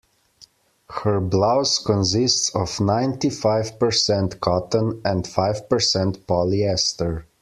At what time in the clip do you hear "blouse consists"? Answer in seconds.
1.19-2.55